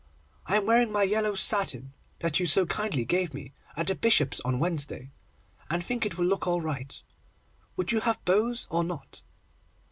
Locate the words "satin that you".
1.35-2.47